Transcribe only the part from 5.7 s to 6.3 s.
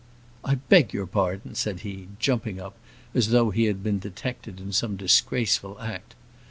act.